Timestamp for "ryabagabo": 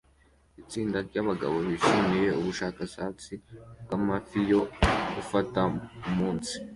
1.07-1.55